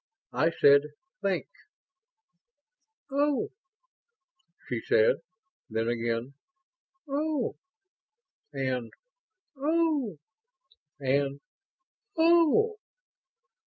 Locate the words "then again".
5.69-6.33